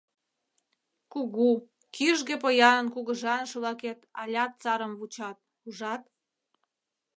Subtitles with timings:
[1.11, 1.49] Кугу,
[1.95, 6.03] кӱжгӧ поянын кугыжаныш-влакет алят сарым вучат, ужат.